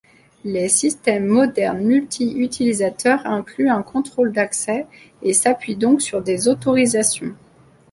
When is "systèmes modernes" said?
0.67-1.83